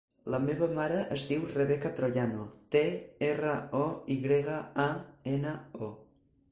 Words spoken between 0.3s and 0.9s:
La meva